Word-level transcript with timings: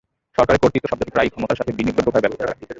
সরকারে, 0.37 0.59
"কর্তৃত্ব" 0.63 0.85
শব্দটি 0.91 1.11
প্রায়ই 1.15 1.31
"ক্ষমতা"র 1.33 1.57
সাথে 1.59 1.71
বিনিময়যোগ্যভাবে 1.77 2.23
ব্যবহৃত 2.29 2.41
হয়। 2.57 2.67